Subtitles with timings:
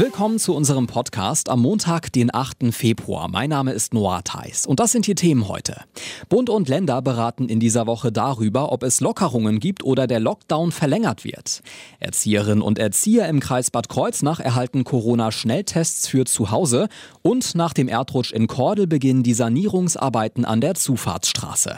[0.00, 2.72] Willkommen zu unserem Podcast am Montag, den 8.
[2.72, 3.26] Februar.
[3.26, 5.80] Mein Name ist Noah Theis und das sind die Themen heute.
[6.28, 10.70] Bund und Länder beraten in dieser Woche darüber, ob es Lockerungen gibt oder der Lockdown
[10.70, 11.62] verlängert wird.
[11.98, 16.88] Erzieherinnen und Erzieher im Kreis Bad Kreuznach erhalten Corona-Schnelltests für zu Hause
[17.22, 21.76] und nach dem Erdrutsch in Kordel beginnen die Sanierungsarbeiten an der Zufahrtsstraße.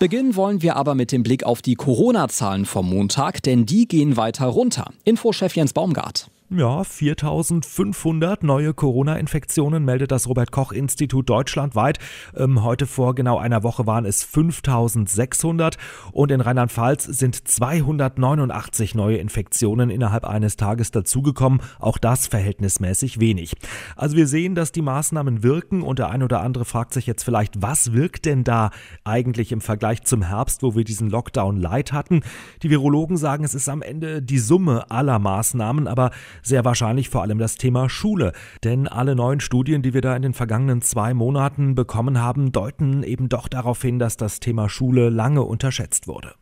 [0.00, 4.16] Beginnen wollen wir aber mit dem Blick auf die Corona-Zahlen vom Montag, denn die gehen
[4.16, 4.94] weiter runter.
[5.04, 6.30] Infochef Jens Baumgart.
[6.52, 12.00] Ja, 4500 neue Corona-Infektionen meldet das Robert-Koch-Institut deutschlandweit.
[12.36, 15.76] Ähm, heute vor genau einer Woche waren es 5600
[16.10, 21.60] und in Rheinland-Pfalz sind 289 neue Infektionen innerhalb eines Tages dazugekommen.
[21.78, 23.54] Auch das verhältnismäßig wenig.
[23.94, 27.22] Also wir sehen, dass die Maßnahmen wirken und der ein oder andere fragt sich jetzt
[27.22, 28.70] vielleicht, was wirkt denn da
[29.04, 32.22] eigentlich im Vergleich zum Herbst, wo wir diesen Lockdown light hatten?
[32.64, 36.10] Die Virologen sagen, es ist am Ende die Summe aller Maßnahmen, aber
[36.42, 38.32] sehr wahrscheinlich vor allem das Thema Schule.
[38.64, 43.02] Denn alle neuen Studien, die wir da in den vergangenen zwei Monaten bekommen haben, deuten
[43.02, 46.34] eben doch darauf hin, dass das Thema Schule lange unterschätzt wurde.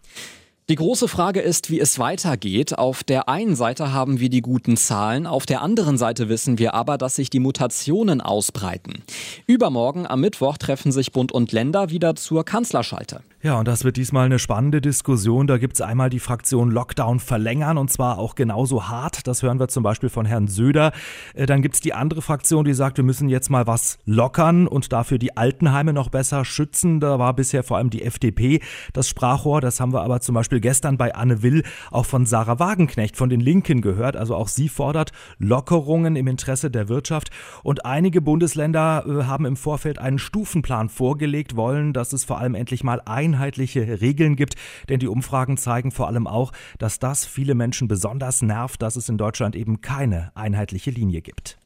[0.70, 2.76] Die große Frage ist, wie es weitergeht.
[2.76, 6.74] Auf der einen Seite haben wir die guten Zahlen, auf der anderen Seite wissen wir
[6.74, 9.02] aber, dass sich die Mutationen ausbreiten.
[9.46, 13.22] Übermorgen am Mittwoch treffen sich Bund und Länder wieder zur Kanzlerschalte.
[13.40, 15.46] Ja, und das wird diesmal eine spannende Diskussion.
[15.46, 19.28] Da gibt es einmal die Fraktion Lockdown verlängern und zwar auch genauso hart.
[19.28, 20.90] Das hören wir zum Beispiel von Herrn Söder.
[21.34, 24.66] Äh, dann gibt es die andere Fraktion, die sagt, wir müssen jetzt mal was lockern
[24.66, 26.98] und dafür die Altenheime noch besser schützen.
[26.98, 28.60] Da war bisher vor allem die FDP
[28.92, 29.60] das Sprachrohr.
[29.60, 33.28] Das haben wir aber zum Beispiel gestern bei Anne Will auch von Sarah Wagenknecht von
[33.28, 34.16] den Linken gehört.
[34.16, 37.30] Also auch sie fordert Lockerungen im Interesse der Wirtschaft.
[37.62, 42.56] Und einige Bundesländer äh, haben im Vorfeld einen Stufenplan vorgelegt, wollen, dass es vor allem
[42.56, 44.54] endlich mal ein einheitliche Regeln gibt,
[44.88, 49.08] denn die Umfragen zeigen vor allem auch, dass das viele Menschen besonders nervt, dass es
[49.08, 51.58] in Deutschland eben keine einheitliche Linie gibt.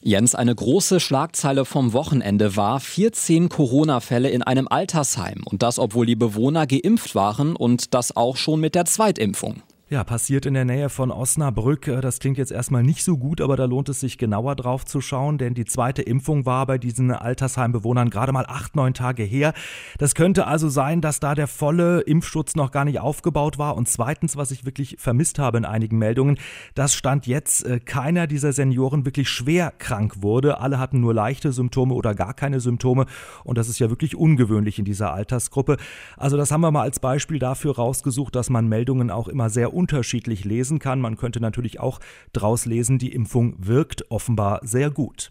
[0.00, 5.42] Jens, eine große Schlagzeile vom Wochenende war 14 Corona-Fälle in einem Altersheim.
[5.44, 9.62] Und das, obwohl die Bewohner geimpft waren und das auch schon mit der Zweitimpfung.
[9.90, 11.88] Ja, passiert in der Nähe von Osnabrück.
[11.88, 14.84] Äh, das klingt jetzt erstmal nicht so gut, aber da lohnt es sich genauer drauf
[14.84, 19.22] zu schauen, denn die zweite Impfung war bei diesen Altersheimbewohnern gerade mal acht, neun Tage
[19.22, 19.54] her.
[19.96, 23.78] Das könnte also sein, dass da der volle Impfschutz noch gar nicht aufgebaut war.
[23.78, 26.38] Und zweitens, was ich wirklich vermisst habe in einigen Meldungen,
[26.74, 30.60] das stand jetzt, äh, keiner dieser Senioren wirklich schwer krank wurde.
[30.60, 33.06] Alle hatten nur leichte Symptome oder gar keine Symptome.
[33.42, 35.78] Und das ist ja wirklich ungewöhnlich in dieser Altersgruppe.
[36.18, 39.77] Also das haben wir mal als Beispiel dafür rausgesucht, dass man Meldungen auch immer sehr
[39.78, 41.00] unterschiedlich lesen kann.
[41.00, 42.00] Man könnte natürlich auch
[42.32, 45.30] daraus lesen, die Impfung wirkt offenbar sehr gut.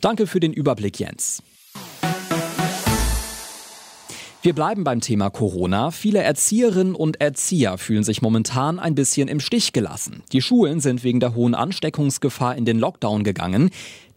[0.00, 1.42] Danke für den Überblick, Jens.
[4.42, 5.90] Wir bleiben beim Thema Corona.
[5.90, 10.22] Viele Erzieherinnen und Erzieher fühlen sich momentan ein bisschen im Stich gelassen.
[10.32, 13.68] Die Schulen sind wegen der hohen Ansteckungsgefahr in den Lockdown gegangen.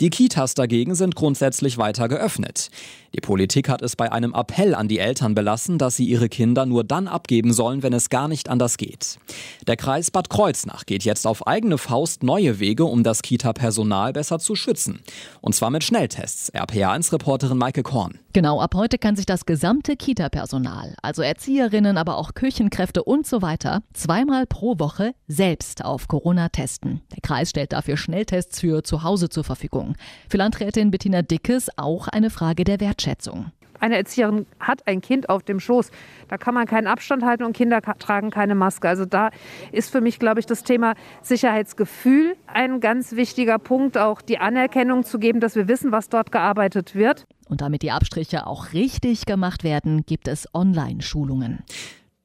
[0.04, 2.70] Die Kitas dagegen sind grundsätzlich weiter geöffnet.
[3.16, 6.66] Die Politik hat es bei einem Appell an die Eltern belassen, dass sie ihre Kinder
[6.66, 9.18] nur dann abgeben sollen, wenn es gar nicht anders geht.
[9.66, 14.40] Der Kreis Bad Kreuznach geht jetzt auf eigene Faust neue Wege, um das Kita-Personal besser
[14.40, 15.00] zu schützen.
[15.40, 16.54] Und zwar mit Schnelltests.
[16.54, 18.20] RPA1-Reporterin Maike Korn.
[18.34, 23.44] Genau, ab heute kann sich das gesamte Kita-Personal, also Erzieherinnen, aber auch Küchenkräfte und so
[23.44, 27.02] weiter, zweimal pro Woche selbst auf Corona testen.
[27.12, 29.93] Der Kreis stellt dafür Schnelltests für zu Hause zur Verfügung.
[30.30, 33.52] Für Landrätin Bettina Dickes auch eine Frage der Wertschätzung
[33.84, 35.92] eine Erzieherin hat ein Kind auf dem Schoß.
[36.30, 38.88] Da kann man keinen Abstand halten und Kinder tragen keine Maske.
[38.88, 39.30] Also da
[39.74, 45.04] ist für mich, glaube ich, das Thema Sicherheitsgefühl ein ganz wichtiger Punkt, auch die Anerkennung
[45.04, 47.26] zu geben, dass wir wissen, was dort gearbeitet wird.
[47.50, 51.60] Und damit die Abstriche auch richtig gemacht werden, gibt es Online-Schulungen.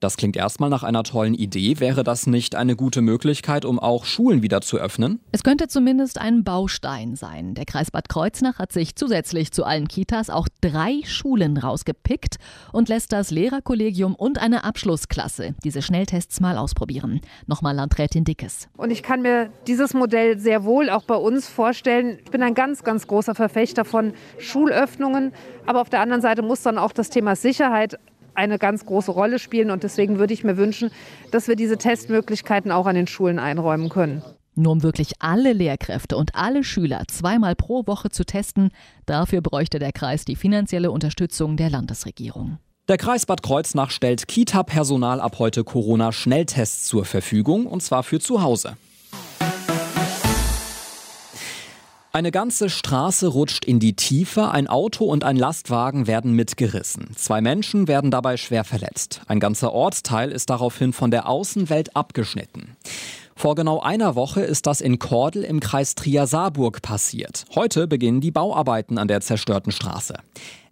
[0.00, 1.80] Das klingt erstmal nach einer tollen Idee.
[1.80, 5.18] Wäre das nicht eine gute Möglichkeit, um auch Schulen wieder zu öffnen?
[5.32, 7.54] Es könnte zumindest ein Baustein sein.
[7.54, 12.36] Der Kreis Bad Kreuznach hat sich zusätzlich zu allen Kitas auch drei Schulen rausgepickt
[12.70, 17.20] und lässt das Lehrerkollegium und eine Abschlussklasse diese Schnelltests mal ausprobieren.
[17.48, 18.68] Nochmal Landrätin Dickes.
[18.76, 22.20] Und ich kann mir dieses Modell sehr wohl auch bei uns vorstellen.
[22.24, 25.32] Ich bin ein ganz, ganz großer Verfechter von Schulöffnungen.
[25.66, 27.98] Aber auf der anderen Seite muss dann auch das Thema Sicherheit
[28.38, 29.70] eine ganz große Rolle spielen.
[29.70, 30.90] Und deswegen würde ich mir wünschen,
[31.30, 34.22] dass wir diese Testmöglichkeiten auch an den Schulen einräumen können.
[34.54, 38.70] Nur um wirklich alle Lehrkräfte und alle Schüler zweimal pro Woche zu testen,
[39.06, 42.58] dafür bräuchte der Kreis die finanzielle Unterstützung der Landesregierung.
[42.88, 48.42] Der Kreis Bad Kreuznach stellt Kita-Personal ab heute Corona-Schnelltests zur Verfügung, und zwar für zu
[48.42, 48.76] Hause.
[52.10, 57.10] Eine ganze Straße rutscht in die Tiefe, ein Auto und ein Lastwagen werden mitgerissen.
[57.16, 59.20] Zwei Menschen werden dabei schwer verletzt.
[59.26, 62.76] Ein ganzer Ortsteil ist daraufhin von der Außenwelt abgeschnitten.
[63.36, 67.44] Vor genau einer Woche ist das in Kordel im Kreis Trier-Saarburg passiert.
[67.54, 70.14] Heute beginnen die Bauarbeiten an der zerstörten Straße.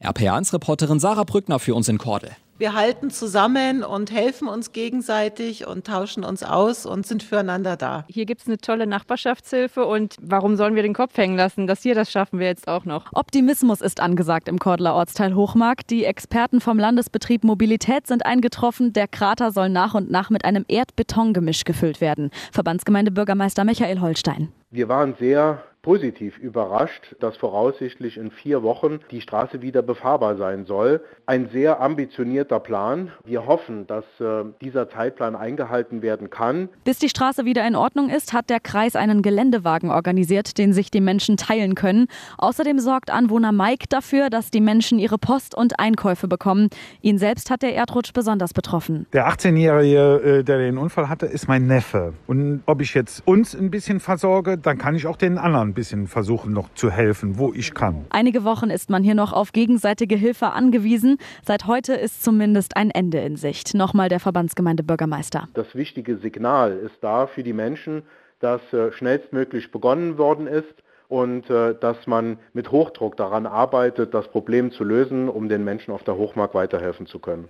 [0.03, 2.31] RPA1-Reporterin Sarah Brückner für uns in Kordel.
[2.59, 8.07] Wir halten zusammen und helfen uns gegenseitig und tauschen uns aus und sind füreinander da.
[8.09, 11.67] Hier gibt es eine tolle Nachbarschaftshilfe und warum sollen wir den Kopf hängen lassen?
[11.67, 13.13] Das hier, das schaffen wir jetzt auch noch.
[13.13, 15.87] Optimismus ist angesagt im Kordeler Ortsteil Hochmark.
[15.89, 18.95] Die Experten vom Landesbetrieb Mobilität sind eingetroffen.
[18.95, 22.31] Der Krater soll nach und nach mit einem Erdbetongemisch gefüllt werden.
[22.53, 24.49] Verbandsgemeinde Bürgermeister Michael Holstein.
[24.71, 30.65] Wir waren sehr positiv überrascht, dass voraussichtlich in vier Wochen die Straße wieder befahrbar sein
[30.65, 31.01] soll.
[31.27, 33.13] Ein sehr ambitionierter Plan.
[33.25, 36.71] Wir hoffen, dass äh, dieser Zeitplan eingehalten werden kann.
[36.83, 40.91] Bis die Straße wieder in Ordnung ist, hat der Kreis einen Geländewagen organisiert, den sich
[40.91, 42.09] die Menschen teilen können.
[42.37, 46.69] Außerdem sorgt Anwohner Mike dafür, dass die Menschen ihre Post und Einkäufe bekommen.
[47.01, 49.07] Ihn selbst hat der Erdrutsch besonders betroffen.
[49.13, 52.13] Der 18-Jährige, äh, der den Unfall hatte, ist mein Neffe.
[52.27, 56.09] Und ob ich jetzt uns ein bisschen versorge, dann kann ich auch den anderen bisschen
[56.09, 58.07] versuchen noch zu helfen, wo ich kann.
[58.11, 61.19] Einige Wochen ist man hier noch auf gegenseitige Hilfe angewiesen.
[61.45, 63.75] Seit heute ist zumindest ein Ende in Sicht.
[63.75, 65.47] Nochmal der Verbandsgemeinde Bürgermeister.
[65.55, 68.03] Das wichtige Signal ist da für die Menschen,
[68.41, 70.75] dass äh, schnellstmöglich begonnen worden ist
[71.09, 75.93] und äh, dass man mit Hochdruck daran arbeitet, das Problem zu lösen, um den Menschen
[75.93, 77.49] auf der Hochmark weiterhelfen zu können.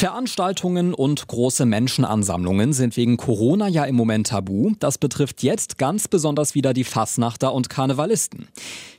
[0.00, 4.72] Veranstaltungen und große Menschenansammlungen sind wegen Corona ja im Moment tabu.
[4.78, 8.48] Das betrifft jetzt ganz besonders wieder die Fassnachter und Karnevalisten.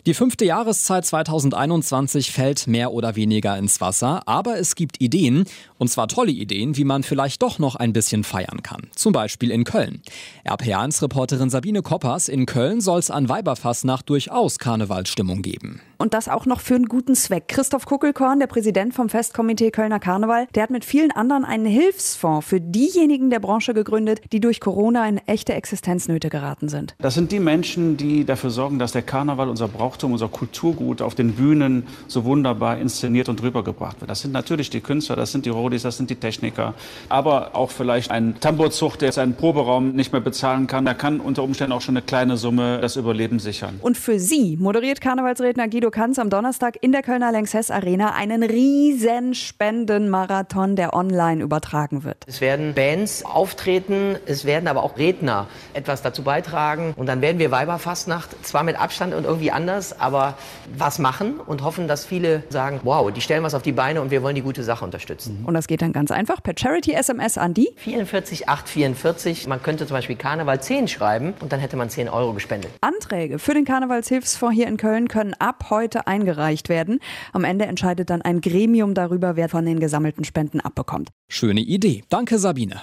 [0.08, 5.46] Die fünfte Jahreszeit 2021 fällt mehr oder weniger ins Wasser, aber es gibt Ideen,
[5.78, 8.88] und zwar tolle Ideen, wie man vielleicht doch noch ein bisschen feiern kann.
[8.96, 10.02] Zum Beispiel in Köln.
[10.44, 15.82] RPA1-Reporterin Sabine Koppers, in Köln soll es an Weiberfassnacht durchaus Karnevalsstimmung geben.
[16.02, 17.48] Und das auch noch für einen guten Zweck.
[17.48, 22.48] Christoph Kuckelkorn, der Präsident vom Festkomitee Kölner Karneval, der hat mit vielen anderen einen Hilfsfonds
[22.48, 26.96] für diejenigen der Branche gegründet, die durch Corona in echte Existenznöte geraten sind.
[26.98, 31.02] Das sind die Menschen, die dafür sorgen, dass der Karneval unser Brauch Brauchtum, unser Kulturgut
[31.02, 34.10] auf den Bühnen so wunderbar inszeniert und rübergebracht wird.
[34.10, 36.76] Das sind natürlich die Künstler, das sind die Rodis, das sind die Techniker,
[37.10, 40.86] aber auch vielleicht ein Tambourzucht, der seinen Proberaum nicht mehr bezahlen kann.
[40.86, 43.80] Der kann unter Umständen auch schon eine kleine Summe das Überleben sichern.
[43.82, 48.44] Und für Sie moderiert Karnevalsredner Guido Kanz am Donnerstag in der Kölner Lanxess Arena einen
[48.44, 52.24] riesen Spendenmarathon, der online übertragen wird.
[52.28, 57.40] Es werden Bands auftreten, es werden aber auch Redner etwas dazu beitragen und dann werden
[57.40, 60.38] wir Weiberfastnacht zwar mit Abstand und irgendwie anders anders, aber
[60.78, 64.12] was machen und hoffen, dass viele sagen, wow, die stellen was auf die Beine und
[64.12, 65.44] wir wollen die gute Sache unterstützen.
[65.46, 69.48] Und das geht dann ganz einfach per Charity-SMS an die 44844.
[69.48, 72.72] Man könnte zum Beispiel Karneval 10 schreiben und dann hätte man 10 Euro gespendet.
[72.82, 77.00] Anträge für den Karnevalshilfsfonds hier in Köln können ab heute eingereicht werden.
[77.34, 81.10] Am Ende entscheidet dann ein Gremium darüber, wer von den gesammelten Spenden abbekommt.
[81.28, 82.04] Schöne Idee.
[82.10, 82.82] Danke, Sabine.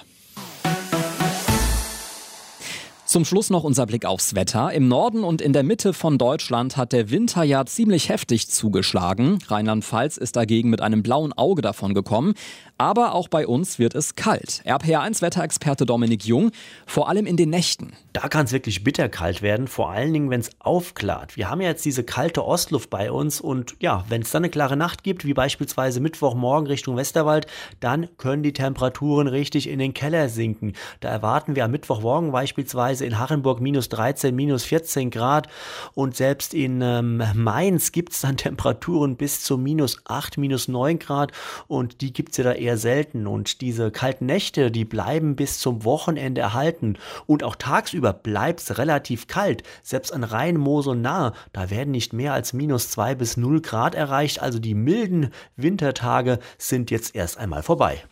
[3.09, 4.71] Zum Schluss noch unser Blick aufs Wetter.
[4.71, 9.39] Im Norden und in der Mitte von Deutschland hat der Winter ja ziemlich heftig zugeschlagen.
[9.47, 12.35] Rheinland-Pfalz ist dagegen mit einem blauen Auge davon gekommen.
[12.77, 14.61] Aber auch bei uns wird es kalt.
[14.63, 16.51] RPR1-Wetterexperte Dominik Jung,
[16.85, 17.91] vor allem in den Nächten.
[18.13, 21.35] Da kann es wirklich bitterkalt werden, vor allen Dingen, wenn es aufklart.
[21.35, 24.49] Wir haben ja jetzt diese kalte Ostluft bei uns und ja, wenn es dann eine
[24.49, 27.47] klare Nacht gibt, wie beispielsweise Mittwochmorgen Richtung Westerwald,
[27.81, 30.71] dann können die Temperaturen richtig in den Keller sinken.
[31.01, 35.47] Da erwarten wir am Mittwochmorgen beispielsweise in Hachenburg minus 13, minus 14 Grad.
[35.93, 40.99] Und selbst in ähm, Mainz gibt es dann Temperaturen bis zu minus 8, minus 9
[40.99, 41.31] Grad.
[41.67, 43.27] Und die gibt es ja da eher selten.
[43.27, 46.97] Und diese kalten Nächte, die bleiben bis zum Wochenende erhalten.
[47.25, 49.63] Und auch tagsüber bleibt es relativ kalt.
[49.83, 53.95] Selbst an Rhein, Mosel nah, da werden nicht mehr als minus 2 bis 0 Grad
[53.95, 58.03] erreicht, also die milden Wintertage sind jetzt erst einmal vorbei.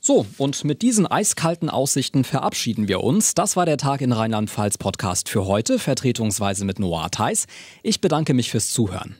[0.00, 3.34] So, und mit diesen eiskalten Aussichten verabschieden wir uns.
[3.34, 7.46] Das war der Tag in Rheinland-Pfalz Podcast für heute, vertretungsweise mit Noah Theis.
[7.84, 9.16] Ich bedanke mich fürs Zuhören.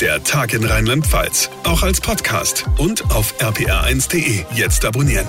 [0.00, 4.44] Der Tag in Rheinland-Pfalz, auch als Podcast und auf rpr1.de.
[4.54, 5.26] Jetzt abonnieren.